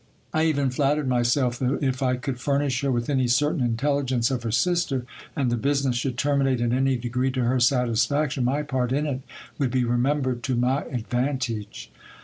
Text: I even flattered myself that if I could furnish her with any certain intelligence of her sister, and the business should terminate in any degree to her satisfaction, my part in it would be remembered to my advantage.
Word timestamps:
I 0.33 0.45
even 0.45 0.71
flattered 0.71 1.07
myself 1.07 1.59
that 1.59 1.77
if 1.83 2.01
I 2.01 2.15
could 2.15 2.39
furnish 2.39 2.81
her 2.81 2.91
with 2.91 3.07
any 3.07 3.27
certain 3.27 3.61
intelligence 3.61 4.31
of 4.31 4.41
her 4.41 4.49
sister, 4.49 5.05
and 5.35 5.51
the 5.51 5.55
business 5.55 5.95
should 5.95 6.17
terminate 6.17 6.59
in 6.59 6.73
any 6.73 6.95
degree 6.95 7.29
to 7.29 7.43
her 7.43 7.59
satisfaction, 7.59 8.43
my 8.45 8.63
part 8.63 8.91
in 8.91 9.05
it 9.05 9.21
would 9.59 9.69
be 9.69 9.83
remembered 9.85 10.41
to 10.41 10.55
my 10.55 10.85
advantage. 10.85 11.91